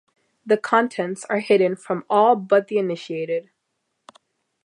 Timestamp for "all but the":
2.09-2.79